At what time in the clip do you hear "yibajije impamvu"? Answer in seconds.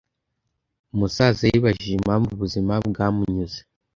1.51-2.29